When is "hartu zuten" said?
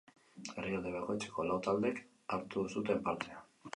2.37-3.05